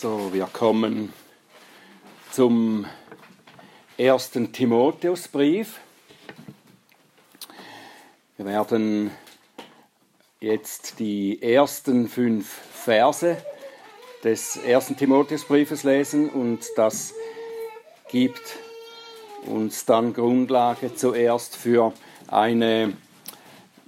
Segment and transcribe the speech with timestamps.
[0.00, 1.12] So, wir kommen
[2.30, 2.86] zum
[3.96, 5.80] ersten Timotheusbrief.
[8.36, 9.10] Wir werden
[10.38, 13.38] jetzt die ersten fünf Verse
[14.22, 17.12] des ersten Timotheusbriefes lesen und das
[18.08, 18.56] gibt
[19.46, 21.92] uns dann Grundlage zuerst für
[22.28, 22.92] eine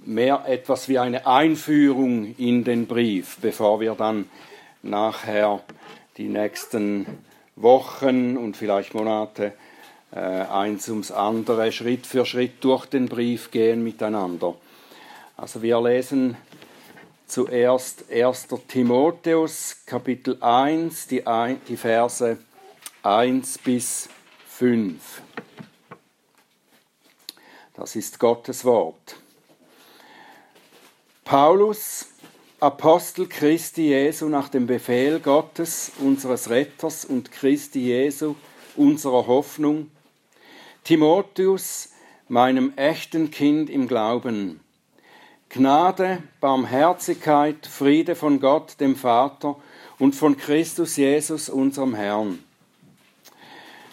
[0.03, 4.29] mehr etwas wie eine Einführung in den Brief, bevor wir dann
[4.83, 5.61] nachher
[6.17, 7.05] die nächsten
[7.55, 9.53] Wochen und vielleicht Monate
[10.11, 14.55] äh, eins ums andere Schritt für Schritt durch den Brief gehen miteinander.
[15.37, 16.37] Also wir lesen
[17.27, 18.47] zuerst 1.
[18.67, 21.23] Timotheus Kapitel 1, die,
[21.67, 22.37] die Verse
[23.03, 24.09] 1 bis
[24.47, 25.21] 5.
[27.73, 29.15] Das ist Gottes Wort.
[31.23, 32.07] Paulus,
[32.61, 38.35] Apostel Christi Jesu nach dem Befehl Gottes, unseres Retters und Christi Jesu,
[38.75, 39.89] unserer Hoffnung,
[40.83, 41.89] Timotheus,
[42.27, 44.59] meinem echten Kind im Glauben,
[45.49, 49.55] Gnade, Barmherzigkeit, Friede von Gott, dem Vater
[49.97, 52.43] und von Christus Jesus, unserem Herrn.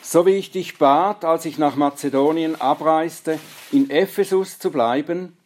[0.02, 3.40] So wie ich dich bat, als ich nach Mazedonien abreiste,
[3.72, 5.37] in Ephesus zu bleiben,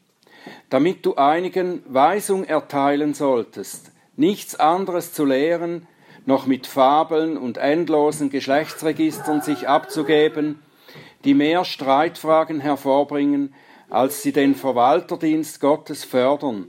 [0.71, 5.87] damit du einigen Weisung erteilen solltest, nichts anderes zu lehren,
[6.25, 10.61] noch mit Fabeln und endlosen Geschlechtsregistern sich abzugeben,
[11.25, 13.55] die mehr Streitfragen hervorbringen,
[13.91, 16.67] als sie den Verwalterdienst Gottes fördern,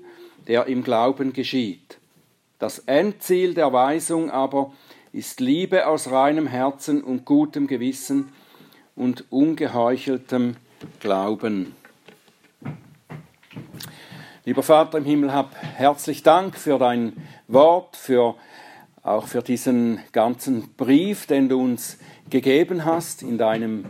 [0.48, 1.98] der im Glauben geschieht.
[2.60, 4.74] Das Endziel der Weisung aber
[5.12, 8.30] ist Liebe aus reinem Herzen und gutem Gewissen
[8.96, 10.56] und ungeheucheltem
[11.00, 11.76] Glauben.
[14.46, 17.14] Lieber Vater im Himmel, hab herzlich Dank für dein
[17.48, 18.36] Wort, für
[19.02, 21.98] auch für diesen ganzen Brief, den du uns
[22.30, 23.86] gegeben hast in deinem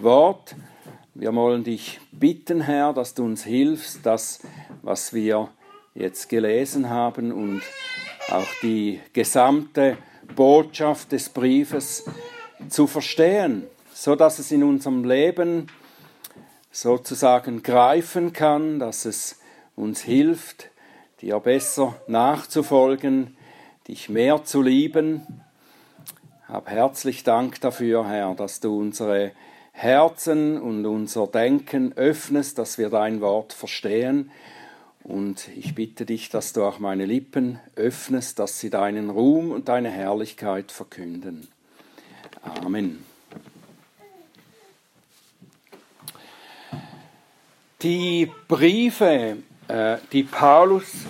[0.00, 0.54] Wort.
[1.14, 4.46] Wir wollen dich bitten, Herr, dass du uns hilfst, das,
[4.82, 5.48] was wir
[5.96, 7.62] jetzt gelesen haben und
[8.30, 9.98] auch die gesamte
[10.36, 12.04] Botschaft des Briefes
[12.68, 15.66] zu verstehen, so dass es in unserem Leben
[16.70, 19.40] sozusagen greifen kann, dass es
[19.78, 20.70] uns hilft,
[21.20, 23.36] dir besser nachzufolgen,
[23.86, 25.42] dich mehr zu lieben.
[26.48, 29.32] Hab herzlich Dank dafür, Herr, dass du unsere
[29.72, 34.30] Herzen und unser Denken öffnest, dass wir dein Wort verstehen.
[35.04, 39.68] Und ich bitte dich, dass du auch meine Lippen öffnest, dass sie deinen Ruhm und
[39.68, 41.48] deine Herrlichkeit verkünden.
[42.42, 43.04] Amen.
[47.82, 49.36] Die Briefe,
[50.12, 51.04] die Paulus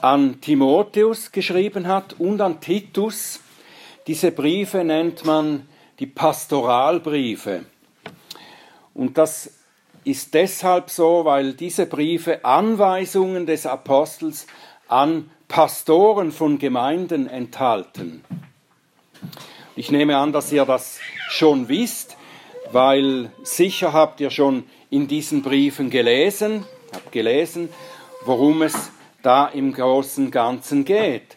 [0.00, 3.40] an Timotheus geschrieben hat und an Titus,
[4.06, 7.64] diese Briefe nennt man die Pastoralbriefe.
[8.94, 9.52] Und das
[10.04, 14.46] ist deshalb so, weil diese Briefe Anweisungen des Apostels
[14.88, 18.24] an Pastoren von Gemeinden enthalten.
[19.76, 20.98] Ich nehme an, dass ihr das
[21.28, 22.16] schon wisst,
[22.72, 27.68] weil sicher habt ihr schon in diesen Briefen gelesen, habt gelesen,
[28.24, 28.90] worum es
[29.22, 31.36] da im großen Ganzen geht.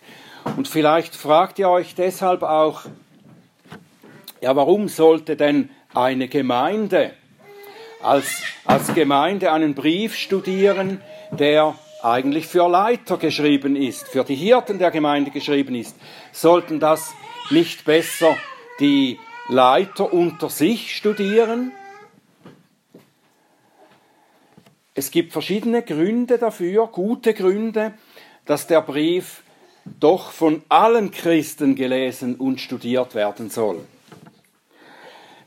[0.58, 2.82] Und vielleicht fragt ihr euch deshalb auch,
[4.42, 7.14] ja, warum sollte denn eine Gemeinde
[8.02, 11.02] als, als Gemeinde einen Brief studieren,
[11.32, 15.96] der eigentlich für Leiter geschrieben ist, für die Hirten der Gemeinde geschrieben ist,
[16.32, 17.16] sollten das
[17.50, 18.38] nicht besser
[18.80, 21.72] die Leiter unter sich studieren?
[24.98, 27.94] Es gibt verschiedene Gründe dafür, gute Gründe,
[28.46, 29.44] dass der Brief
[30.00, 33.86] doch von allen Christen gelesen und studiert werden soll.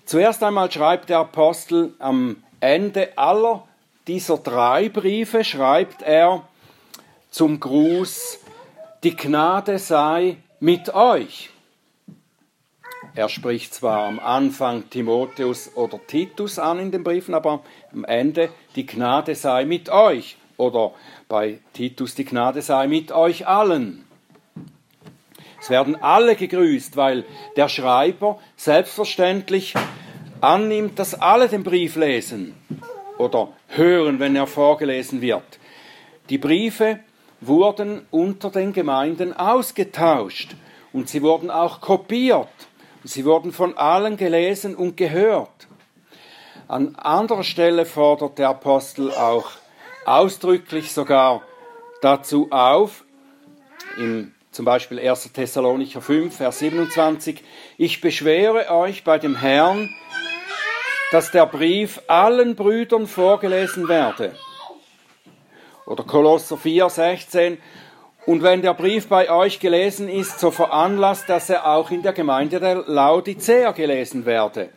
[0.05, 3.67] Zuerst einmal schreibt der Apostel am Ende aller
[4.07, 6.49] dieser drei Briefe schreibt er
[7.31, 8.39] zum Gruß,
[9.03, 11.51] die Gnade sei mit euch.
[13.15, 17.63] Er spricht zwar am Anfang Timotheus oder Titus an in den Briefen, aber
[17.93, 20.93] am Ende die Gnade sei mit euch oder
[21.29, 24.05] bei Titus die Gnade sei mit euch allen.
[25.61, 27.25] Es werden alle gegrüßt, weil
[27.57, 29.75] der Schreiber selbstverständlich
[30.41, 32.55] annimmt, dass alle den Brief lesen
[33.19, 35.59] oder hören, wenn er vorgelesen wird.
[36.31, 37.01] Die Briefe
[37.41, 40.55] wurden unter den Gemeinden ausgetauscht
[40.93, 42.49] und sie wurden auch kopiert.
[43.09, 45.67] Sie wurden von allen gelesen und gehört.
[46.69, 49.53] An anderer Stelle fordert der Apostel auch
[50.05, 51.41] ausdrücklich sogar
[52.03, 53.05] dazu auf,
[53.97, 55.33] im zum Beispiel 1.
[55.33, 57.43] Thessalonicher 5, Vers 27,
[57.79, 59.89] ich beschwere euch bei dem Herrn,
[61.11, 64.35] dass der Brief allen Brüdern vorgelesen werde.
[65.87, 67.59] Oder Kolosser 4, 16,
[68.29, 72.13] und wenn der Brief bei euch gelesen ist, so veranlasst, dass er auch in der
[72.13, 74.69] Gemeinde der Laodicea gelesen werde.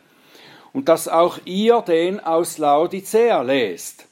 [0.72, 4.06] Und dass auch ihr den aus Laodicea lest.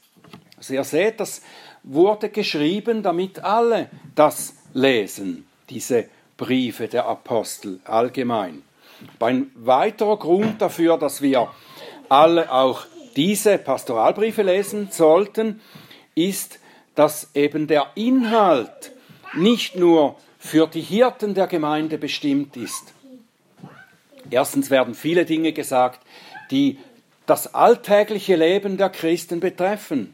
[0.57, 1.41] Also ihr seht, das
[1.81, 6.05] wurde geschrieben, damit alle das lesen, diese
[6.37, 8.61] Briefe der Apostel allgemein.
[9.19, 11.49] ein weiterer Grund dafür, dass wir
[12.09, 12.85] alle auch
[13.15, 15.61] diese Pastoralbriefe lesen sollten,
[16.13, 16.59] ist,
[16.93, 18.91] dass eben der Inhalt
[19.33, 22.93] nicht nur für die Hirten der Gemeinde bestimmt ist.
[24.29, 26.01] Erstens werden viele Dinge gesagt,
[26.51, 26.79] die
[27.25, 30.13] das alltägliche Leben der Christen betreffen.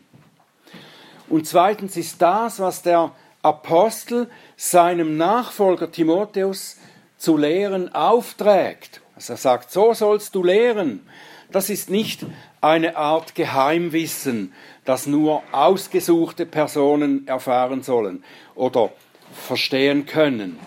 [1.29, 3.11] Und zweitens ist das, was der
[3.41, 6.77] Apostel seinem Nachfolger Timotheus
[7.17, 9.01] zu lehren aufträgt.
[9.15, 11.07] Also er sagt, so sollst du lehren.
[11.51, 12.25] Das ist nicht
[12.61, 14.53] eine Art Geheimwissen,
[14.85, 18.23] das nur ausgesuchte Personen erfahren sollen
[18.55, 18.91] oder
[19.37, 20.59] verstehen können.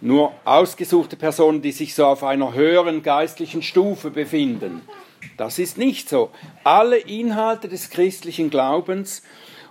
[0.00, 4.82] Nur ausgesuchte Personen, die sich so auf einer höheren geistlichen Stufe befinden.
[5.36, 6.30] Das ist nicht so.
[6.64, 9.22] Alle Inhalte des christlichen Glaubens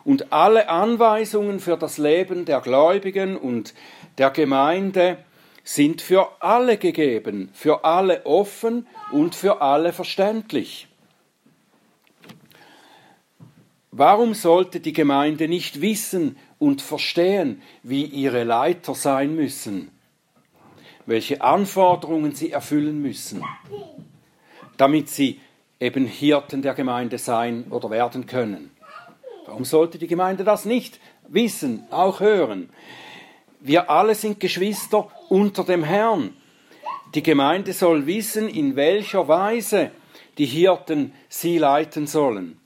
[0.06, 3.74] und alle Anweisungen für das Leben der Gläubigen und
[4.18, 5.18] der Gemeinde
[5.63, 10.88] sind für alle gegeben, für alle offen und für alle verständlich.
[13.92, 19.90] Warum sollte die Gemeinde nicht wissen und verstehen, wie ihre Leiter sein müssen,
[21.08, 23.44] welche Anforderungen sie erfüllen müssen,
[24.78, 25.40] damit sie
[25.80, 28.69] eben Hirten der Gemeinde sein oder werden können?
[29.48, 32.69] Warum sollte die Gemeinde das nicht wissen, auch hören?
[33.60, 36.36] Wir alle sind Geschwister unter dem Herrn.
[37.16, 39.90] Die Gemeinde soll wissen, in welcher Weise
[40.38, 42.61] die Hirten sie leiten sollen.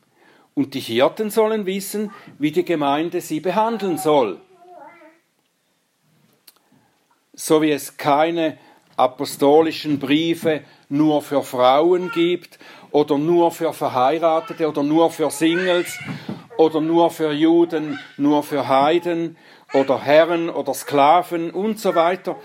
[0.56, 4.40] Und die Hirten sollen wissen, wie die Gemeinde sie behandeln soll.
[7.34, 8.58] So wie es keine
[8.96, 12.58] apostolischen Briefe nur für Frauen gibt
[12.92, 16.00] oder nur für Verheiratete oder nur für Singles
[16.58, 19.36] oder nur für Juden, nur für Heiden
[19.74, 22.38] oder Herren oder Sklaven und so weiter,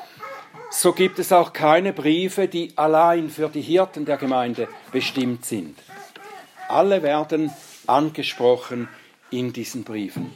[0.70, 5.78] so gibt es auch keine Briefe, die allein für die Hirten der Gemeinde bestimmt sind.
[6.68, 7.52] Alle werden
[7.86, 8.88] angesprochen
[9.30, 10.30] in diesen Briefen.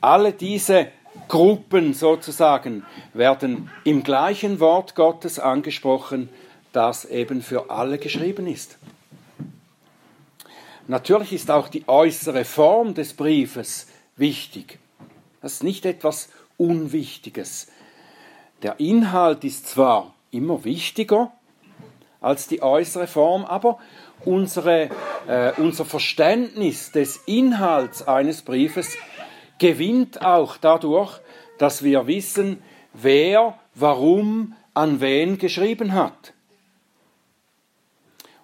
[0.00, 0.88] Alle diese
[1.28, 2.84] Gruppen sozusagen
[3.14, 6.28] werden im gleichen Wort Gottes angesprochen,
[6.72, 8.78] das eben für alle geschrieben ist.
[10.86, 13.86] Natürlich ist auch die äußere Form des Briefes
[14.16, 14.78] wichtig.
[15.40, 17.68] Das ist nicht etwas Unwichtiges.
[18.62, 21.32] Der Inhalt ist zwar immer wichtiger
[22.20, 23.78] als die äußere Form, aber
[24.24, 24.90] unsere,
[25.26, 28.96] äh, unser Verständnis des Inhalts eines Briefes
[29.58, 31.20] gewinnt auch dadurch,
[31.58, 32.62] dass wir wissen,
[32.92, 36.32] wer, warum, an wen geschrieben hat.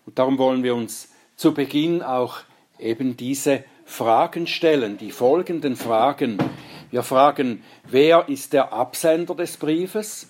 [0.05, 2.39] Und darum wollen wir uns zu Beginn auch
[2.79, 6.39] eben diese Fragen stellen, die folgenden Fragen.
[6.91, 10.29] Wir fragen, wer ist der Absender des Briefes?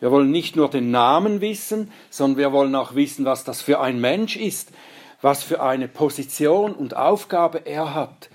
[0.00, 3.80] Wir wollen nicht nur den Namen wissen, sondern wir wollen auch wissen, was das für
[3.80, 4.72] ein Mensch ist,
[5.20, 8.28] was für eine Position und Aufgabe er hat,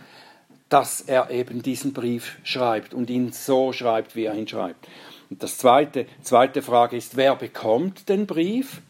[0.70, 4.88] dass er eben diesen Brief schreibt und ihn so schreibt, wie er ihn schreibt.
[5.30, 8.82] Und das zweite, zweite Frage ist, wer bekommt den Brief?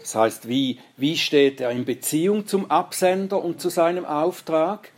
[0.00, 4.90] Das heißt, wie, wie steht er in Beziehung zum Absender und zu seinem Auftrag?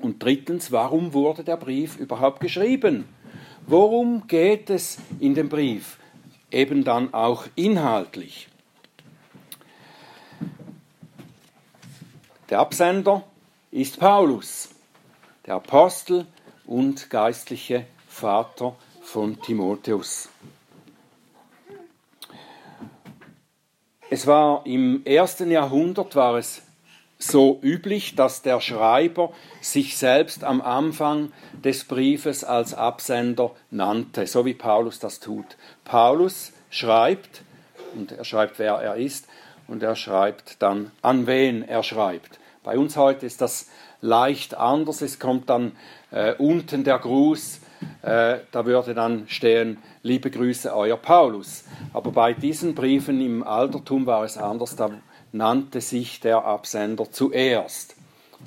[0.00, 3.06] Und drittens, warum wurde der Brief überhaupt geschrieben?
[3.70, 5.98] Worum geht es in dem Brief?
[6.50, 8.48] Eben dann auch inhaltlich.
[12.48, 13.22] Der Absender
[13.70, 14.70] ist Paulus,
[15.46, 16.26] der Apostel
[16.66, 20.28] und geistliche Vater von Timotheus.
[24.10, 26.62] Es war im ersten Jahrhundert war es
[27.20, 31.32] so üblich, dass der Schreiber sich selbst am Anfang
[31.64, 35.56] des Briefes als Absender nannte, so wie Paulus das tut.
[35.84, 37.42] Paulus schreibt,
[37.94, 39.26] und er schreibt, wer er ist,
[39.68, 42.40] und er schreibt dann, an wen er schreibt.
[42.64, 43.68] Bei uns heute ist das
[44.00, 45.02] leicht anders.
[45.02, 45.72] Es kommt dann
[46.10, 47.60] äh, unten der Gruß,
[48.02, 51.64] äh, da würde dann stehen, liebe Grüße, euer Paulus.
[51.92, 54.90] Aber bei diesen Briefen im Altertum war es anders, da
[55.32, 57.94] nannte sich der Absender zuerst.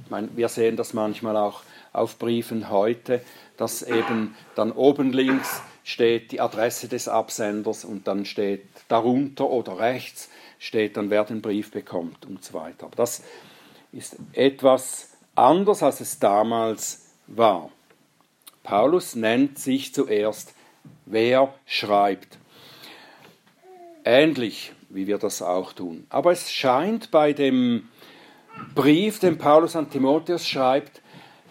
[0.05, 1.61] Ich meine, wir sehen das manchmal auch
[1.91, 3.21] auf Briefen heute,
[3.57, 9.79] dass eben dann oben links steht die Adresse des Absenders und dann steht darunter oder
[9.79, 10.29] rechts
[10.63, 12.85] steht dann, wer den Brief bekommt und so weiter.
[12.85, 13.21] Aber das
[13.91, 17.69] ist etwas anders, als es damals war.
[18.63, 20.53] Paulus nennt sich zuerst,
[21.05, 22.37] wer schreibt.
[24.05, 26.05] Ähnlich wie wir das auch tun.
[26.09, 27.89] Aber es scheint bei dem
[28.75, 31.01] Brief, den Paulus an Timotheus schreibt,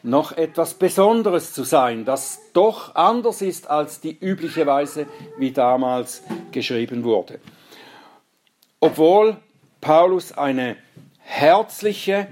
[0.02, 5.06] noch etwas Besonderes zu sein, das doch anders ist als die übliche Weise,
[5.38, 7.38] wie damals geschrieben wurde.
[8.80, 9.36] Obwohl
[9.80, 10.76] Paulus eine
[11.18, 12.28] herzliche,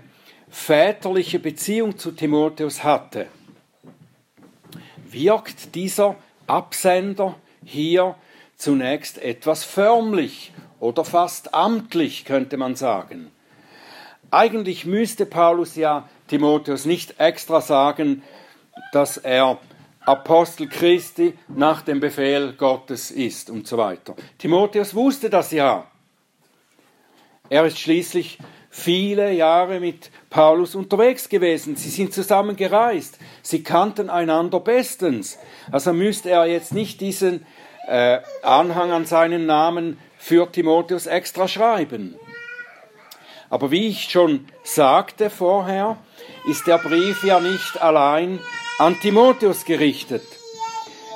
[0.48, 3.28] väterliche Beziehung zu Timotheus hatte,
[5.08, 6.16] wirkt dieser
[6.48, 8.16] Absender hier
[8.56, 13.30] zunächst etwas förmlich oder fast amtlich, könnte man sagen.
[14.30, 18.22] Eigentlich müsste Paulus ja Timotheus nicht extra sagen,
[18.92, 19.58] dass er
[20.06, 24.16] Apostel Christi nach dem Befehl Gottes ist und so weiter.
[24.38, 25.86] Timotheus wusste das ja.
[27.48, 28.38] Er ist schließlich
[28.70, 31.76] viele Jahre mit Paulus unterwegs gewesen.
[31.76, 33.18] Sie sind zusammen gereist.
[33.42, 35.38] Sie kannten einander bestens.
[35.70, 37.44] Also müsste er jetzt nicht diesen
[37.88, 42.14] äh, Anhang an seinen Namen für Timotheus extra schreiben.
[43.48, 45.96] Aber wie ich schon sagte vorher,
[46.46, 48.38] ist der Brief ja nicht allein
[48.78, 50.22] an Timotheus gerichtet.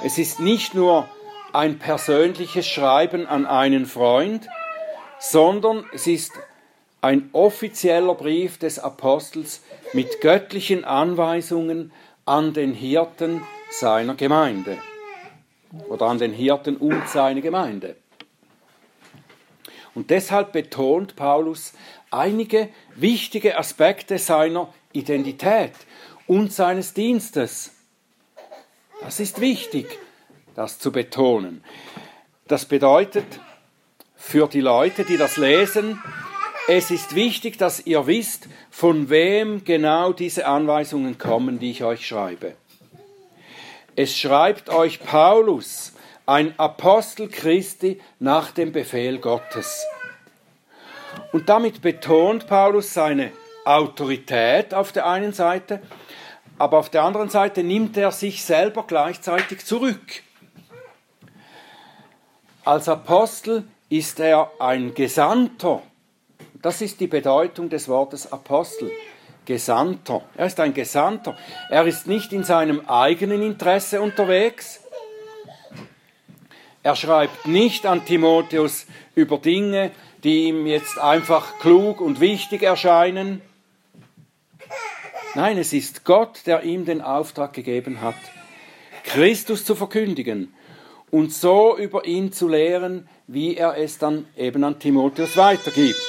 [0.02, 1.08] Es ist nicht nur
[1.52, 4.49] ein persönliches Schreiben an einen Freund,
[5.20, 6.32] sondern es ist
[7.00, 11.92] ein offizieller Brief des Apostels mit göttlichen Anweisungen
[12.25, 14.78] an den Hirten seiner Gemeinde
[15.88, 17.96] oder an den Hirten und seine Gemeinde.
[19.94, 21.72] Und deshalb betont Paulus
[22.10, 25.72] einige wichtige Aspekte seiner Identität
[26.26, 27.72] und seines Dienstes.
[29.00, 29.98] Das ist wichtig,
[30.54, 31.62] das zu betonen.
[32.48, 33.26] Das bedeutet
[34.16, 36.00] für die Leute, die das lesen,
[36.66, 42.06] es ist wichtig, dass ihr wisst, von wem genau diese Anweisungen kommen, die ich euch
[42.06, 42.54] schreibe.
[43.96, 45.92] Es schreibt euch Paulus,
[46.26, 49.85] ein Apostel Christi nach dem Befehl Gottes.
[51.33, 53.33] Und damit betont Paulus seine
[53.64, 55.81] Autorität auf der einen Seite,
[56.59, 60.23] aber auf der anderen Seite nimmt er sich selber gleichzeitig zurück.
[62.64, 65.83] Als Apostel ist er ein Gesandter.
[66.62, 68.90] Das ist die Bedeutung des Wortes Apostel.
[69.45, 70.23] Gesandter.
[70.37, 71.37] Er ist ein Gesandter.
[71.69, 74.81] Er ist nicht in seinem eigenen Interesse unterwegs,
[76.85, 79.91] er schreibt nicht an Timotheus über Dinge,
[80.23, 83.41] die ihm jetzt einfach klug und wichtig erscheinen.
[85.35, 88.14] Nein, es ist Gott, der ihm den Auftrag gegeben hat,
[89.03, 90.53] Christus zu verkündigen
[91.11, 96.00] und so über ihn zu lehren, wie er es dann eben an Timotheus weitergibt.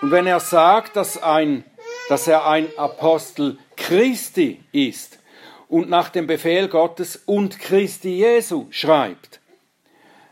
[0.00, 1.62] Und wenn er sagt, dass, ein,
[2.08, 5.18] dass er ein Apostel Christi ist,
[5.68, 9.40] und nach dem Befehl Gottes und Christi Jesu schreibt,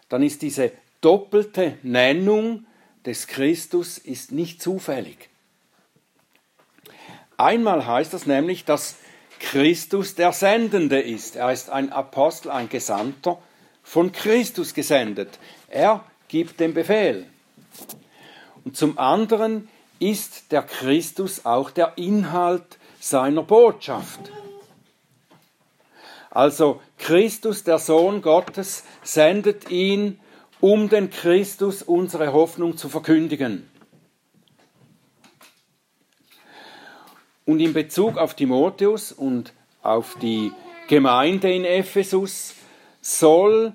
[0.09, 2.67] dann ist diese doppelte Nennung
[3.05, 5.29] des Christus ist nicht zufällig.
[7.37, 8.97] Einmal heißt das nämlich, dass
[9.41, 11.35] Christus der Sendende ist.
[11.35, 13.39] Er ist ein Apostel, ein Gesandter,
[13.83, 15.41] von Christus gesendet.
[15.69, 17.27] Er gibt den Befehl.
[18.65, 24.21] Und zum anderen ist der Christus auch der Inhalt seiner Botschaft.
[26.35, 30.19] Also Christus, der Sohn Gottes, sendet ihn,
[30.61, 33.69] um den Christus unsere Hoffnung zu verkündigen.
[37.45, 40.53] Und in Bezug auf Timotheus und auf die
[40.89, 42.55] Gemeinde in Ephesus
[43.03, 43.75] soll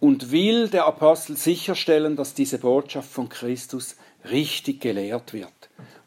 [0.00, 3.96] und will der Apostel sicherstellen, dass diese Botschaft von Christus
[4.30, 5.52] richtig gelehrt wird.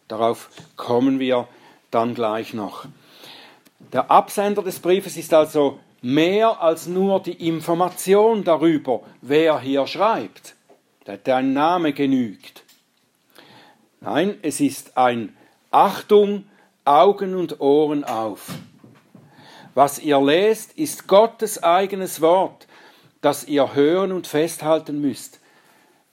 [0.08, 1.48] Darauf kommen wir
[1.92, 2.88] dann gleich noch.
[3.92, 10.56] Der Absender des Briefes ist also mehr als nur die Information darüber, wer hier schreibt.
[11.26, 12.64] Der Name genügt.
[14.00, 15.36] Nein, es ist ein
[15.72, 16.46] Achtung,
[16.86, 18.52] Augen und Ohren auf.
[19.74, 22.68] Was ihr lest, ist Gottes eigenes Wort,
[23.22, 25.40] das ihr hören und festhalten müsst,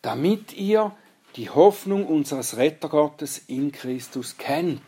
[0.02, 0.92] damit ihr
[1.36, 4.82] die Hoffnung unseres Rettergottes in Christus kennt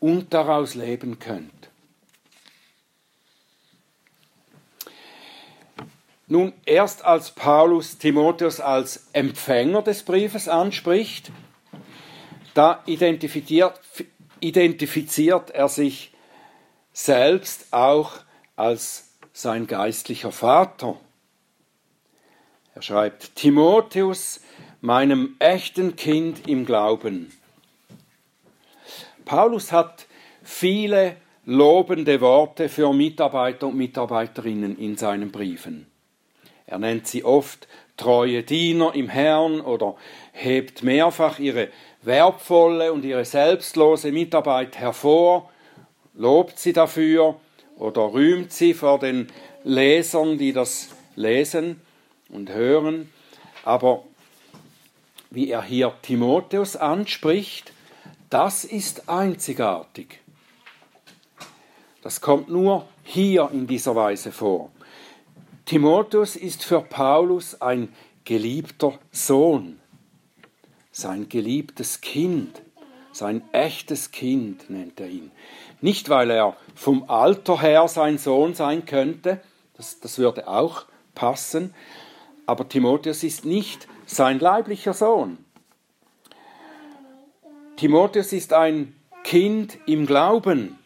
[0.00, 1.65] und daraus leben könnt.
[6.28, 11.30] Nun, erst als Paulus Timotheus als Empfänger des Briefes anspricht,
[12.54, 13.80] da identifiziert,
[14.40, 16.12] identifiziert er sich
[16.92, 18.12] selbst auch
[18.56, 20.98] als sein geistlicher Vater.
[22.74, 24.40] Er schreibt, Timotheus,
[24.80, 27.32] meinem echten Kind im Glauben.
[29.24, 30.06] Paulus hat
[30.42, 35.86] viele lobende Worte für Mitarbeiter und Mitarbeiterinnen in seinen Briefen.
[36.66, 39.96] Er nennt sie oft treue Diener im Herrn oder
[40.32, 41.68] hebt mehrfach ihre
[42.02, 45.50] wertvolle und ihre selbstlose Mitarbeit hervor,
[46.14, 47.36] lobt sie dafür
[47.76, 49.28] oder rühmt sie vor den
[49.64, 51.80] Lesern, die das lesen
[52.28, 53.12] und hören.
[53.64, 54.04] Aber
[55.30, 57.72] wie er hier Timotheus anspricht,
[58.30, 60.20] das ist einzigartig.
[62.02, 64.70] Das kommt nur hier in dieser Weise vor.
[65.66, 67.92] Timotheus ist für Paulus ein
[68.24, 69.80] geliebter Sohn,
[70.92, 72.62] sein geliebtes Kind,
[73.10, 75.32] sein echtes Kind nennt er ihn.
[75.80, 79.40] Nicht, weil er vom Alter her sein Sohn sein könnte,
[79.74, 80.84] das, das würde auch
[81.16, 81.74] passen,
[82.46, 85.36] aber Timotheus ist nicht sein leiblicher Sohn.
[87.74, 88.94] Timotheus ist ein
[89.24, 90.78] Kind im Glauben.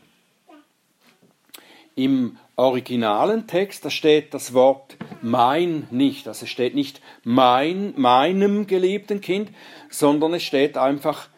[1.95, 6.29] Im originalen Text, da steht das Wort mein nicht.
[6.29, 9.51] Also es steht nicht mein, meinem geliebten Kind,
[9.89, 11.29] sondern es steht einfach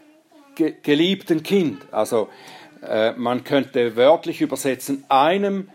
[0.57, 1.81] ge geliebten Kind.
[1.93, 2.29] Also
[2.83, 5.69] äh, man könnte wörtlich übersetzen einem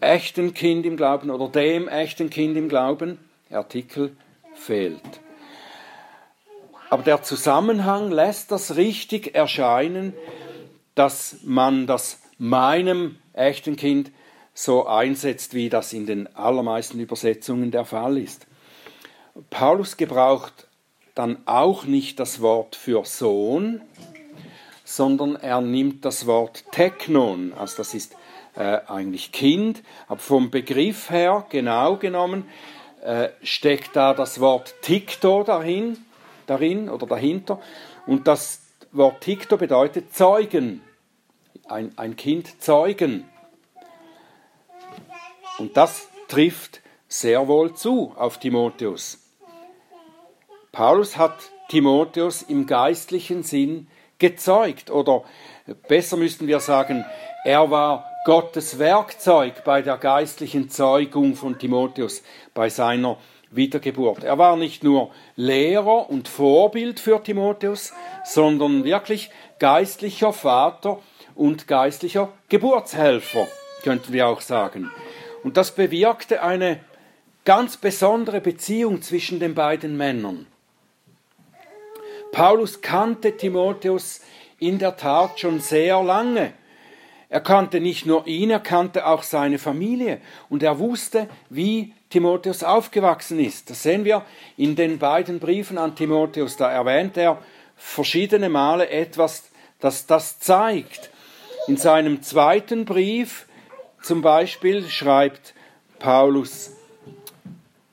[0.00, 3.18] echten Kind im Glauben oder dem echten Kind im Glauben.
[3.50, 4.14] Artikel
[4.54, 5.00] fehlt.
[6.90, 10.12] Aber der Zusammenhang lässt das richtig erscheinen,
[10.94, 14.10] dass man das meinem echten Kind
[14.56, 18.46] so einsetzt, wie das in den allermeisten Übersetzungen der Fall ist.
[19.50, 20.66] Paulus gebraucht
[21.14, 23.82] dann auch nicht das Wort für Sohn,
[24.82, 28.16] sondern er nimmt das Wort Technon, also das ist
[28.54, 32.48] äh, eigentlich Kind, aber vom Begriff her genau genommen
[33.04, 35.98] äh, steckt da das Wort Tikto dahin,
[36.46, 37.60] darin oder dahinter
[38.06, 40.80] und das Wort Tikto bedeutet Zeugen,
[41.68, 43.28] ein, ein Kind zeugen.
[45.58, 49.18] Und das trifft sehr wohl zu auf Timotheus.
[50.72, 51.36] Paulus hat
[51.68, 53.88] Timotheus im geistlichen Sinn
[54.18, 55.24] gezeugt oder
[55.88, 57.04] besser müssten wir sagen,
[57.44, 62.22] er war Gottes Werkzeug bei der geistlichen Zeugung von Timotheus,
[62.54, 63.18] bei seiner
[63.50, 64.24] Wiedergeburt.
[64.24, 67.92] Er war nicht nur Lehrer und Vorbild für Timotheus,
[68.24, 70.98] sondern wirklich geistlicher Vater
[71.34, 73.46] und geistlicher Geburtshelfer,
[73.82, 74.90] könnten wir auch sagen.
[75.46, 76.80] Und das bewirkte eine
[77.44, 80.48] ganz besondere Beziehung zwischen den beiden Männern.
[82.32, 84.22] Paulus kannte Timotheus
[84.58, 86.52] in der Tat schon sehr lange.
[87.28, 92.64] Er kannte nicht nur ihn, er kannte auch seine Familie und er wusste, wie Timotheus
[92.64, 93.70] aufgewachsen ist.
[93.70, 94.22] Das sehen wir
[94.56, 96.56] in den beiden Briefen an Timotheus.
[96.56, 97.40] Da erwähnt er
[97.76, 99.44] verschiedene Male etwas,
[99.78, 101.10] das das zeigt.
[101.68, 103.45] In seinem zweiten Brief
[104.06, 105.52] zum Beispiel schreibt
[105.98, 106.76] Paulus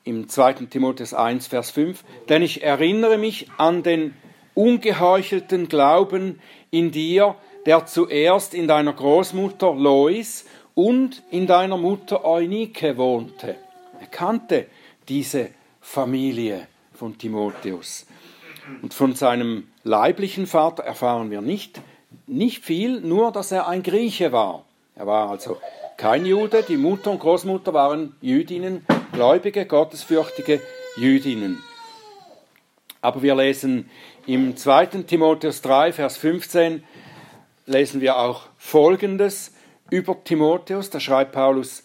[0.03, 0.53] im 2.
[0.69, 4.13] Timotheus 1, Vers 5, denn ich erinnere mich an den
[4.53, 7.33] ungeheuchelten Glauben in dir,
[7.65, 10.45] der zuerst in deiner Großmutter Lois
[10.75, 13.55] und in deiner Mutter Eunike wohnte.
[13.99, 14.67] Er kannte
[15.09, 15.49] diese
[15.81, 18.05] Familie von Timotheus.
[18.83, 21.81] Und von seinem leiblichen Vater erfahren wir nicht,
[22.27, 24.65] nicht viel, nur dass er ein Grieche war.
[24.95, 25.57] Er war also
[25.97, 30.61] kein Jude, die Mutter und Großmutter waren Jüdinnen, gläubige, gottesfürchtige
[30.97, 31.61] Jüdinnen.
[33.01, 33.89] Aber wir lesen
[34.25, 34.85] im 2.
[35.07, 36.83] Timotheus 3, Vers 15,
[37.65, 39.53] lesen wir auch Folgendes
[39.89, 40.89] über Timotheus.
[40.89, 41.83] Da schreibt Paulus,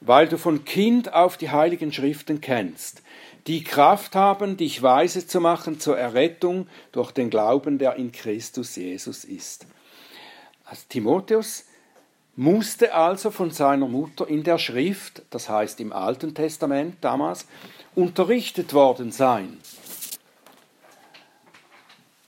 [0.00, 3.02] weil du von Kind auf die heiligen Schriften kennst,
[3.46, 8.76] die Kraft haben, dich weise zu machen zur Errettung durch den Glauben, der in Christus
[8.76, 9.66] Jesus ist.
[10.64, 11.64] Also Timotheus
[12.36, 17.46] musste also von seiner Mutter in der Schrift, das heißt im Alten Testament damals,
[17.94, 19.58] unterrichtet worden sein.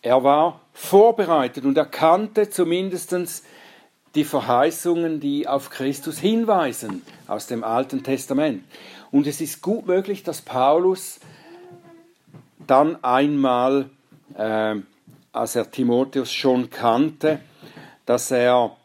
[0.00, 3.44] Er war vorbereitet und erkannte zumindest
[4.14, 8.64] die Verheißungen, die auf Christus hinweisen aus dem Alten Testament.
[9.10, 11.20] Und es ist gut möglich, dass Paulus
[12.66, 13.90] dann einmal,
[14.34, 14.76] äh,
[15.32, 17.40] als er Timotheus schon kannte,
[18.06, 18.77] dass er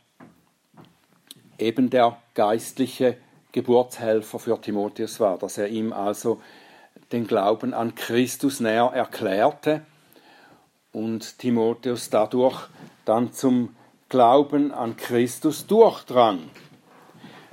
[1.58, 3.18] eben der geistliche
[3.52, 6.42] Geburtshelfer für Timotheus war, dass er ihm also
[7.12, 9.82] den Glauben an Christus näher erklärte
[10.92, 12.68] und Timotheus dadurch
[13.06, 13.76] dann zum
[14.10, 16.50] Glauben an Christus durchdrang.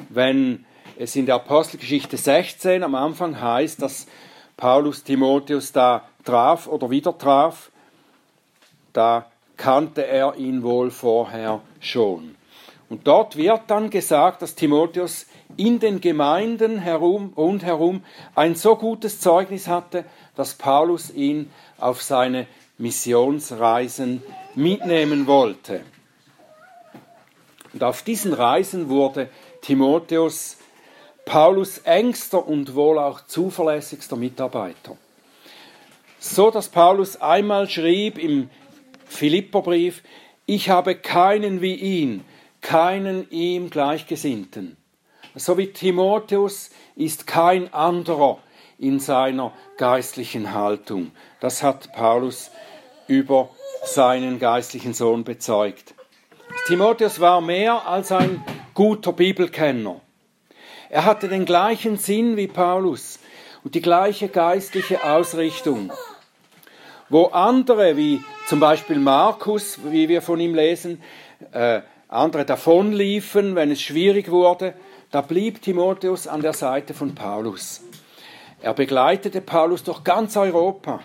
[0.08, 0.64] Wenn
[0.98, 4.06] es in der Apostelgeschichte 16 am Anfang heißt, dass
[4.56, 7.70] Paulus Timotheus da traf oder wieder traf,
[8.92, 12.36] da kannte er ihn wohl vorher schon.
[12.90, 15.26] Und dort wird dann gesagt, dass Timotheus
[15.56, 22.48] in den Gemeinden herum, rundherum ein so gutes Zeugnis hatte, dass Paulus ihn auf seine
[22.78, 24.22] Missionsreisen
[24.56, 25.82] mitnehmen wollte.
[27.72, 29.28] Und auf diesen Reisen wurde
[29.62, 30.56] Timotheus
[31.24, 34.96] Paulus engster und wohl auch zuverlässigster Mitarbeiter.
[36.18, 38.50] So dass Paulus einmal schrieb im
[39.06, 40.02] Philipperbrief,
[40.46, 42.24] ich habe keinen wie ihn,
[42.60, 44.76] keinen ihm Gleichgesinnten.
[45.34, 48.38] So wie Timotheus ist kein anderer
[48.78, 51.12] in seiner geistlichen Haltung.
[51.40, 52.50] Das hat Paulus
[53.06, 53.50] über
[53.84, 55.94] seinen geistlichen Sohn bezeugt.
[56.66, 58.42] Timotheus war mehr als ein
[58.74, 60.00] guter Bibelkenner.
[60.88, 63.20] Er hatte den gleichen Sinn wie Paulus
[63.62, 65.92] und die gleiche geistliche Ausrichtung.
[67.08, 71.02] Wo andere, wie zum Beispiel Markus, wie wir von ihm lesen,
[71.52, 74.74] äh, andere davonliefen, wenn es schwierig wurde,
[75.10, 77.82] da blieb Timotheus an der Seite von Paulus.
[78.60, 81.00] Er begleitete Paulus durch ganz Europa.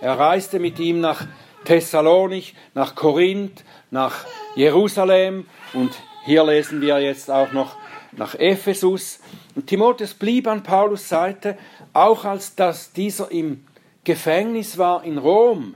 [0.00, 1.26] Er reiste mit ihm nach
[1.64, 5.90] Thessalonich, nach Korinth, nach Jerusalem und
[6.24, 7.76] hier lesen wir jetzt auch noch
[8.12, 9.20] nach Ephesus.
[9.54, 11.56] Und Timotheus blieb an Paulus Seite,
[11.92, 13.64] auch als dass dieser im
[14.04, 15.74] Gefängnis war in Rom,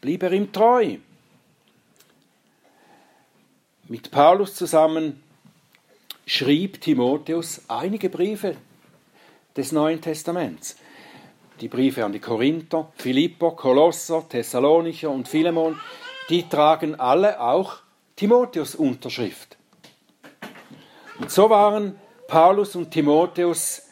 [0.00, 0.96] blieb er ihm treu.
[3.86, 5.22] Mit Paulus zusammen
[6.24, 8.56] schrieb Timotheus einige Briefe
[9.54, 10.76] des Neuen Testaments.
[11.60, 15.78] Die Briefe an die Korinther, Philipper, Kolosser, Thessalonicher und Philemon,
[16.30, 17.76] die tragen alle auch
[18.16, 19.58] Timotheus Unterschrift.
[21.20, 23.82] Und so waren Paulus und Timotheus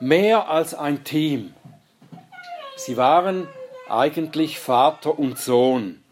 [0.00, 1.52] mehr als ein Team.
[2.76, 3.48] Sie waren
[3.86, 6.02] eigentlich Vater und Sohn.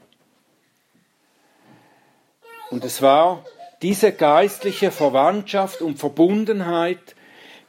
[2.75, 3.45] Und es war
[3.83, 7.15] diese geistliche Verwandtschaft und Verbundenheit,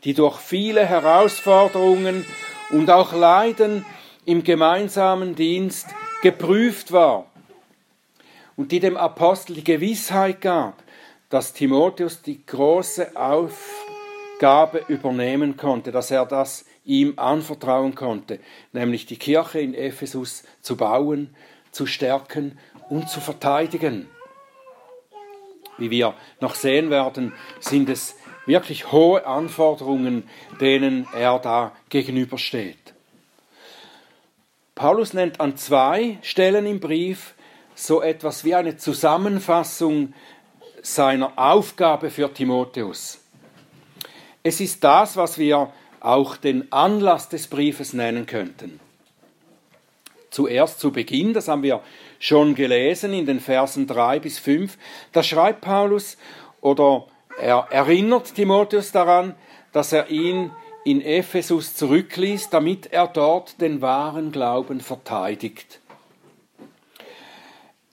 [0.04, 2.26] die durch viele Herausforderungen
[2.72, 3.86] und auch Leiden
[4.26, 5.86] im gemeinsamen Dienst
[6.24, 7.28] geprüft war
[8.56, 10.82] und die dem Apostel die Gewissheit gab,
[11.30, 18.40] dass Timotheus die große Aufgabe übernehmen konnte, dass er das ihm anvertrauen konnte,
[18.74, 21.36] nämlich die Kirche in Ephesus zu bauen,
[21.70, 22.58] zu stärken
[22.90, 24.10] und zu verteidigen.
[25.78, 30.30] Wie wir noch sehen werden, sind es wirklich hohe Anforderungen,
[30.62, 32.94] denen er da gegenübersteht.
[34.76, 37.34] Paulus nennt an zwei Stellen im Brief
[37.76, 40.14] so etwas wie eine Zusammenfassung
[40.82, 43.22] seiner Aufgabe für Timotheus.
[44.44, 48.80] Es ist das, was wir auch den Anlass des Briefes nennen könnten.
[50.30, 51.82] Zuerst zu Beginn, das haben wir
[52.26, 54.80] schon gelesen in den Versen 3 bis 5,
[55.12, 56.18] da schreibt Paulus
[56.60, 57.06] oder
[57.40, 59.36] er erinnert Timotheus daran,
[59.74, 60.50] dass er ihn
[60.86, 65.80] in Ephesus zurückließ, damit er dort den wahren Glauben verteidigt.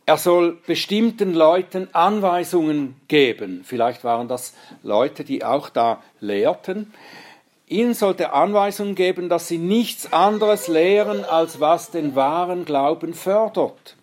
[0.07, 3.63] Er soll bestimmten Leuten Anweisungen geben.
[3.65, 6.95] Vielleicht waren das Leute, die auch da lehrten.
[7.67, 13.13] Ihnen sollte er Anweisungen geben, dass sie nichts anderes lehren, als was den wahren Glauben
[13.13, 13.97] fördert.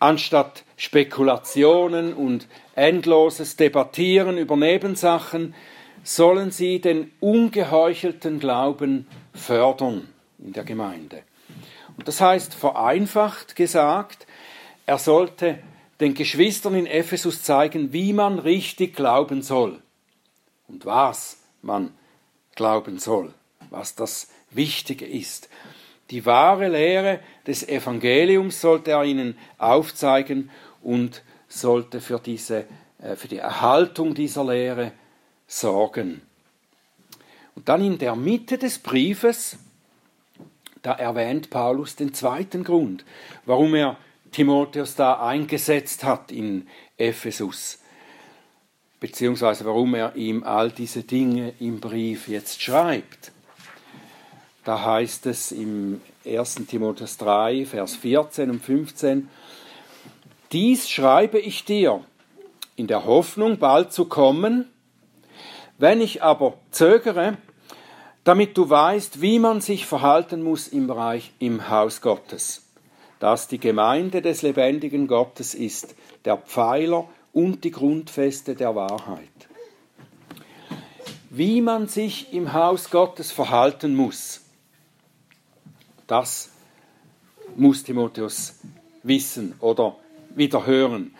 [0.00, 5.54] Anstatt Spekulationen und endloses Debattieren über Nebensachen
[6.02, 10.08] sollen sie den ungeheuchelten Glauben fördern
[10.38, 11.22] in der Gemeinde.
[11.98, 14.26] Und das heißt vereinfacht gesagt,
[14.86, 15.58] er sollte
[16.00, 19.82] den Geschwistern in Ephesus zeigen, wie man richtig glauben soll
[20.66, 21.92] und was man
[22.54, 23.34] glauben soll,
[23.68, 25.50] was das Wichtige ist.
[26.10, 30.50] Die wahre Lehre des Evangeliums sollte er ihnen aufzeigen
[30.82, 32.66] und sollte für, diese,
[33.00, 34.92] äh, für die Erhaltung dieser Lehre
[35.46, 36.22] sorgen.
[37.54, 39.58] Und dann in der Mitte des Briefes,
[40.82, 43.04] da erwähnt Paulus den zweiten Grund,
[43.44, 43.96] warum er
[44.32, 47.80] Timotheus da eingesetzt hat in Ephesus,
[49.00, 53.32] beziehungsweise warum er ihm all diese Dinge im Brief jetzt schreibt.
[54.64, 56.66] Da heißt es im 1.
[56.68, 59.28] Timotheus 3, Vers 14 und 15,
[60.52, 62.04] Dies schreibe ich dir
[62.76, 64.68] in der Hoffnung, bald zu kommen,
[65.78, 67.36] wenn ich aber zögere,
[68.24, 72.62] damit du weißt, wie man sich verhalten muss im Bereich im Haus Gottes
[73.20, 75.94] das die Gemeinde des lebendigen Gottes ist,
[76.24, 79.28] der Pfeiler und die Grundfeste der Wahrheit.
[81.28, 84.40] Wie man sich im Haus Gottes verhalten muss,
[86.10, 86.50] das
[87.56, 88.58] muss Timotheus
[89.02, 89.96] wissen oder
[90.34, 91.14] wieder hören.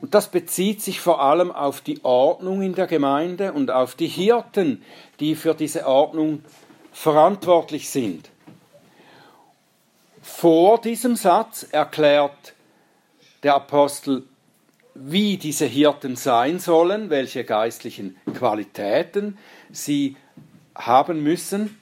[0.00, 4.06] Und das bezieht sich vor allem auf die Ordnung in der Gemeinde und auf die
[4.06, 4.82] Hirten,
[5.20, 6.42] die für diese Ordnung
[6.92, 8.30] verantwortlich sind.
[10.22, 12.54] Vor diesem Satz erklärt
[13.42, 14.24] der Apostel,
[14.94, 19.38] wie diese Hirten sein sollen, welche geistlichen Qualitäten
[19.70, 20.16] sie
[20.74, 21.81] haben müssen.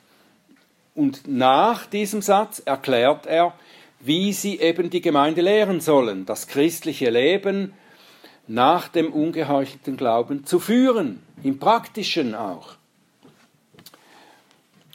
[1.01, 3.55] Und nach diesem Satz erklärt er,
[4.01, 7.73] wie sie eben die Gemeinde lehren sollen, das christliche Leben
[8.47, 12.75] nach dem ungeheuchelten Glauben zu führen, im praktischen auch.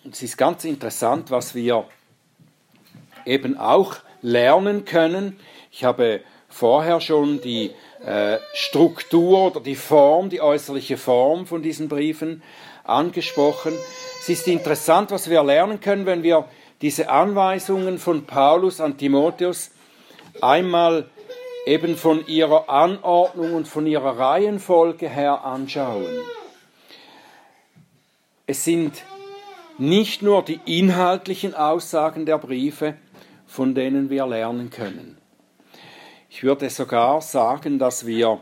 [0.03, 1.85] Und es ist ganz interessant, was wir
[3.25, 5.39] eben auch lernen können.
[5.71, 7.71] Ich habe vorher schon die
[8.05, 12.43] äh, Struktur oder die Form, die äußerliche Form von diesen Briefen
[12.85, 13.73] angesprochen.
[14.21, 16.47] Es ist interessant, was wir lernen können, wenn wir
[16.81, 19.71] diese Anweisungen von Paulus an Timotheus
[20.41, 21.09] einmal
[21.65, 26.07] eben von ihrer Anordnung und von ihrer Reihenfolge her anschauen.
[28.45, 29.03] Es sind
[29.77, 32.95] nicht nur die inhaltlichen Aussagen der Briefe,
[33.47, 35.17] von denen wir lernen können.
[36.29, 38.39] Ich würde sogar sagen, dass wir,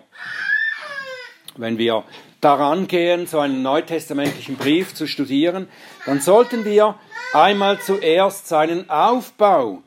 [1.55, 2.03] wenn wir
[2.43, 5.67] daran gehen, so einen neutestamentlichen Brief zu studieren,
[6.05, 6.95] dann sollten wir
[7.33, 9.81] einmal zuerst seinen Aufbau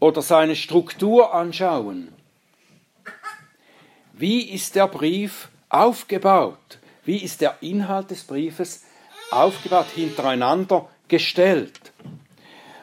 [0.00, 2.08] oder seine Struktur anschauen.
[4.12, 6.78] Wie ist der Brief aufgebaut?
[7.04, 8.84] Wie ist der Inhalt des Briefes
[9.30, 11.92] aufgebaut, hintereinander gestellt?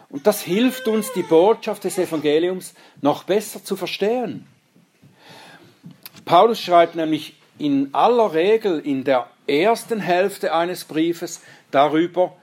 [0.10, 4.48] Und das hilft uns, die Botschaft des Evangeliums noch besser zu verstehen.
[6.26, 11.42] Paulus schreibt nämlich in aller Regel in der ersten Hälfte eines Briefes
[11.72, 12.34] darüber,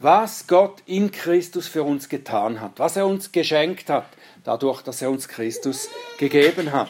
[0.00, 4.06] was Gott in Christus für uns getan hat, was er uns geschenkt hat,
[4.42, 6.88] dadurch, dass er uns Christus gegeben hat.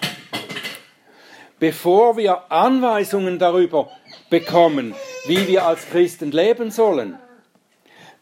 [1.59, 3.91] Bevor wir Anweisungen darüber
[4.31, 4.95] bekommen,
[5.27, 7.19] wie wir als Christen leben sollen,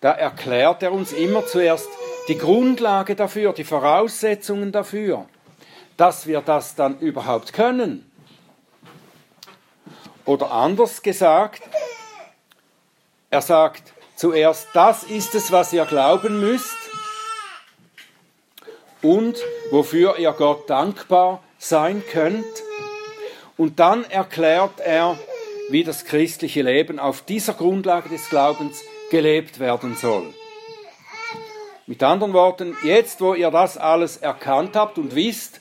[0.01, 1.89] da erklärt er uns immer zuerst
[2.29, 5.27] die Grundlage dafür, die Voraussetzungen dafür,
[5.97, 8.12] dass wir das dann überhaupt können.
[10.25, 11.63] Oder anders gesagt,
[13.31, 16.77] er sagt zuerst, das ist es, was ihr glauben müsst
[19.03, 19.37] und
[19.71, 22.45] wofür ihr Gott dankbar sein könnt.
[23.57, 25.19] Und dann erklärt er,
[25.71, 30.33] wie das christliche Leben auf dieser Grundlage des Glaubens gelebt werden soll.
[31.87, 35.61] Mit anderen Worten, jetzt wo ihr das alles erkannt habt und wisst,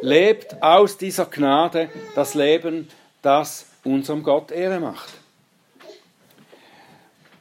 [0.00, 2.88] lebt aus dieser Gnade das Leben,
[3.22, 5.10] das unserem Gott Ehre macht.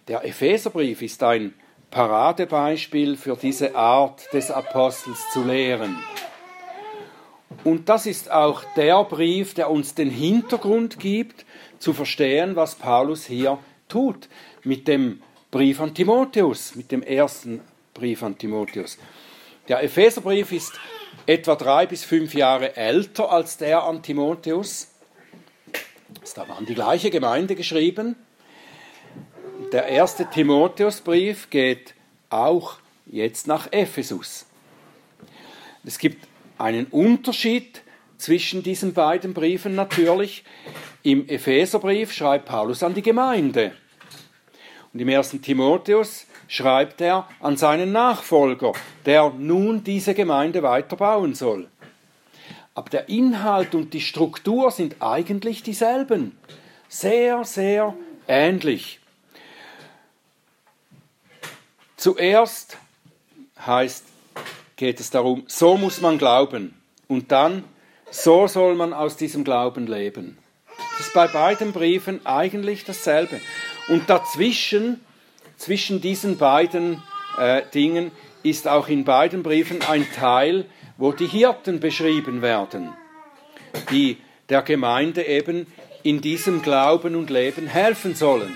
[0.08, 1.54] Der Epheserbrief ist ein
[1.89, 5.98] Paradebeispiel für diese Art des Apostels zu lehren.
[7.63, 11.46] Und das ist auch der Brief, der uns den Hintergrund gibt,
[11.80, 14.30] zu verstehen, was Paulus hier tut
[14.63, 17.62] mit dem Brief an Timotheus, mit dem ersten
[17.94, 18.98] Brief an Timotheus.
[19.67, 20.74] Der Epheserbrief ist
[21.26, 24.90] etwa drei bis fünf Jahre älter als der an Timotheus.
[26.24, 28.15] Ist aber an die gleiche Gemeinde geschrieben.
[29.71, 31.93] Der erste Timotheusbrief geht
[32.30, 34.45] auch jetzt nach Ephesus.
[35.84, 37.82] Es gibt einen Unterschied
[38.17, 40.43] zwischen diesen beiden Briefen natürlich.
[41.04, 43.74] Im Epheserbrief schreibt Paulus an die Gemeinde.
[44.93, 48.74] Und im ersten Timotheus schreibt er an seinen Nachfolger,
[49.06, 51.69] der nun diese Gemeinde weiterbauen soll.
[52.73, 56.38] Aber der Inhalt und die Struktur sind eigentlich dieselben.
[56.88, 57.93] Sehr, sehr
[58.27, 58.99] ähnlich.
[61.97, 62.77] Zuerst
[63.65, 64.05] heißt,
[64.75, 66.73] geht es darum, so muss man glauben.
[67.07, 67.63] Und dann,
[68.10, 70.38] so soll man aus diesem Glauben leben.
[70.97, 73.39] Das ist bei beiden Briefen eigentlich dasselbe.
[73.89, 75.01] Und dazwischen
[75.57, 77.03] zwischen diesen beiden
[77.38, 78.12] äh, Dingen
[78.43, 80.65] ist auch in beiden Briefen ein Teil,
[80.97, 82.93] wo die Hirten beschrieben werden,
[83.89, 84.17] die
[84.49, 85.67] der Gemeinde eben
[86.04, 88.56] in diesem Glauben und Leben helfen sollen.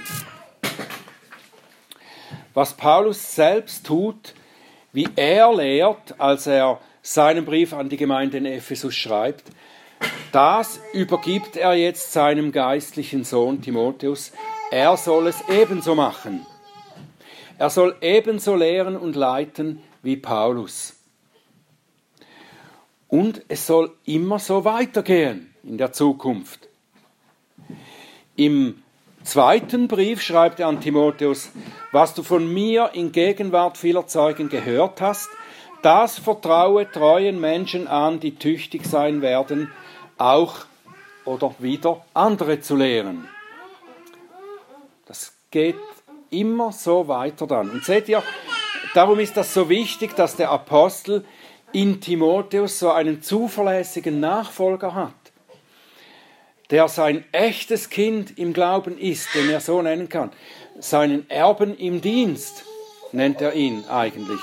[2.54, 4.34] Was Paulus selbst tut,
[4.94, 9.44] wie er lehrt, als er seinen Brief an die Gemeinde in Ephesus schreibt,
[10.32, 14.32] das übergibt er jetzt seinem geistlichen Sohn Timotheus.
[14.72, 16.46] Er soll es ebenso machen.
[17.58, 20.96] Er soll ebenso lehren und leiten wie Paulus.
[23.08, 26.68] Und es soll immer so weitergehen in der Zukunft.
[28.36, 28.84] Im
[29.24, 31.52] zweiten Brief schreibt er an Timotheus,
[31.92, 35.30] was du von mir in Gegenwart vieler Zeugen gehört hast,
[35.82, 39.72] das vertraue treuen Menschen an, die tüchtig sein werden,
[40.18, 40.66] auch
[41.26, 43.28] oder wieder andere zu lehren.
[45.06, 45.76] Das geht
[46.30, 47.70] immer so weiter dann.
[47.70, 48.24] Und seht ihr,
[48.94, 51.24] darum ist das so wichtig, dass der Apostel
[51.72, 55.14] in Timotheus so einen zuverlässigen Nachfolger hat,
[56.70, 60.32] der sein echtes Kind im Glauben ist, den er so nennen kann,
[60.80, 62.64] seinen Erben im Dienst
[63.12, 64.42] nennt er ihn eigentlich.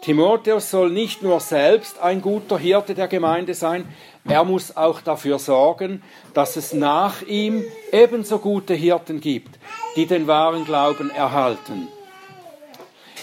[0.00, 3.84] Timotheus soll nicht nur selbst ein guter Hirte der Gemeinde sein,
[4.24, 6.02] er muss auch dafür sorgen,
[6.34, 9.58] dass es nach ihm ebenso gute Hirten gibt,
[9.96, 11.88] die den wahren Glauben erhalten.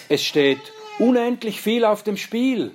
[0.10, 0.60] Es steht
[1.00, 2.72] unendlich viel auf dem Spiel.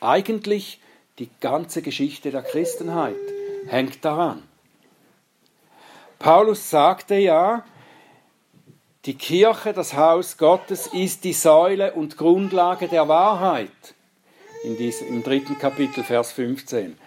[0.00, 0.80] Eigentlich
[1.18, 3.16] die ganze Geschichte der Christenheit
[3.66, 4.42] hängt daran.
[6.18, 7.64] Paulus sagte ja,
[9.04, 13.70] die Kirche, das Haus Gottes, ist die Säule und Grundlage der Wahrheit.
[14.64, 16.98] In diesem, Im dritten Kapitel, Vers 15.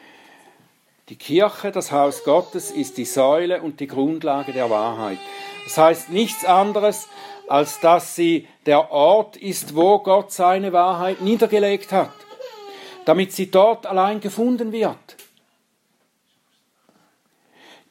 [1.10, 5.20] Die Kirche, das Haus Gottes, ist die Säule und die Grundlage der Wahrheit.
[5.66, 7.08] Das heißt nichts anderes,
[7.48, 12.12] als dass sie der Ort ist, wo Gott seine Wahrheit niedergelegt hat
[13.06, 15.18] damit sie dort allein gefunden wird.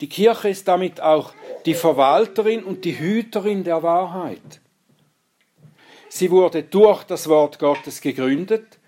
[0.01, 1.33] Die Kirche ist damit auch
[1.67, 4.61] die Verwalterin und die Hüterin der Wahrheit.
[6.09, 8.79] Sie wurde durch das Wort Gottes gegründet.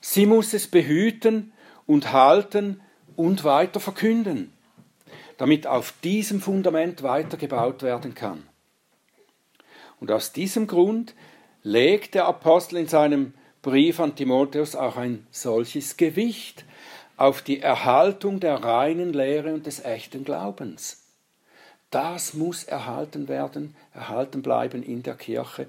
[0.00, 1.52] Sie muss es behüten
[1.86, 2.80] und halten
[3.16, 4.52] und weiter verkünden,
[5.38, 8.46] damit auf diesem Fundament weitergebaut werden kann.
[9.98, 11.14] Und aus diesem Grund
[11.62, 16.64] legt der Apostel in seinem Brief an Timotheus auch ein solches Gewicht
[17.18, 21.04] auf die Erhaltung der reinen Lehre und des echten Glaubens.
[21.90, 25.66] Das muss erhalten werden, erhalten bleiben in der Kirche,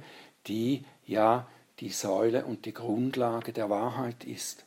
[0.47, 1.47] die ja
[1.79, 4.63] die Säule und die Grundlage der Wahrheit ist.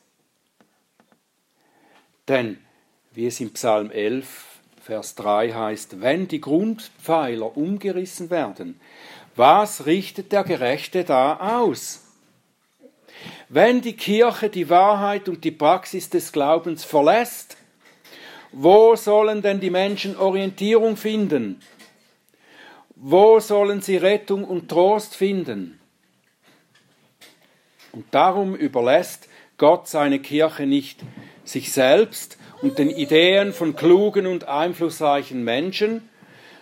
[2.27, 2.59] Denn,
[3.13, 8.79] wie es im Psalm 11, Vers 3 heißt, wenn die Grundpfeiler umgerissen werden,
[9.35, 12.04] was richtet der Gerechte da aus?
[13.49, 17.57] Wenn die Kirche die Wahrheit und die Praxis des Glaubens verlässt,
[18.51, 21.61] wo sollen denn die Menschen Orientierung finden?
[22.95, 25.79] Wo sollen sie Rettung und Trost finden?
[27.91, 31.01] Und darum überlässt Gott seine Kirche nicht
[31.43, 36.09] sich selbst und den Ideen von klugen und einflussreichen Menschen,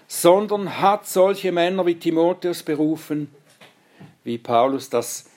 [0.08, 3.34] sondern hat solche Männer wie Timotheus berufen,
[4.24, 5.30] wie Paulus das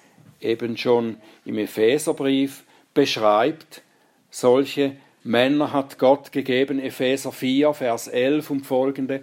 [0.46, 3.82] eben schon im Epheserbrief beschreibt.
[4.30, 9.22] Solche Männer hat Gott gegeben, Epheser 4, Vers 11 und folgende.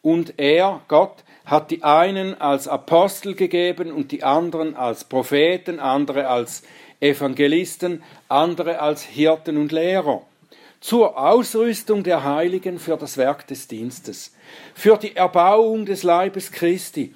[0.00, 6.28] Und er, Gott, hat die einen als Apostel gegeben und die anderen als Propheten, andere
[6.28, 6.62] als
[7.00, 10.22] Evangelisten, andere als Hirten und Lehrer,
[10.80, 14.34] zur Ausrüstung der Heiligen für das Werk des Dienstes,
[14.74, 17.14] für die Erbauung des Leibes Christi,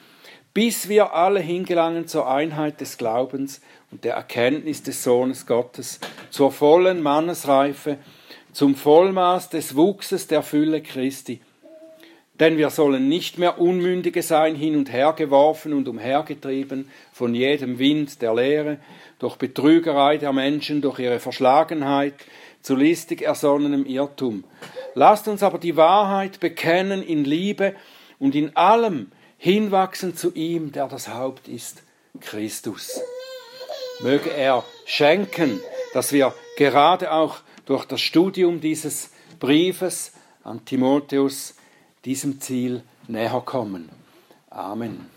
[0.57, 6.51] bis wir alle hingelangen zur Einheit des Glaubens und der Erkenntnis des Sohnes Gottes, zur
[6.51, 7.99] vollen Mannesreife,
[8.53, 11.42] zum Vollmaß des Wuchses der Fülle Christi.
[12.40, 17.79] Denn wir sollen nicht mehr Unmündige sein, hin und her geworfen und umhergetrieben von jedem
[17.79, 18.79] Wind der Lehre,
[19.19, 22.14] durch Betrügerei der Menschen, durch ihre Verschlagenheit,
[22.62, 24.45] zu listig ersonnenem Irrtum.
[24.95, 27.75] Lasst uns aber die Wahrheit bekennen in Liebe
[28.19, 29.09] und in allem
[29.46, 31.85] hinwachsen zu ihm, der das Haupt ist,
[32.20, 33.00] Christus.
[34.00, 35.61] Möge er schenken,
[35.94, 40.11] dass wir gerade auch durch das Studium dieses Briefes
[40.42, 41.54] an Timotheus
[42.04, 43.88] diesem Ziel näher kommen.
[44.50, 45.15] Amen.